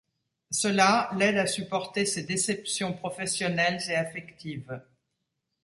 [0.49, 4.81] Cela l'aide à supporter ses déceptions professionnelles et affectives.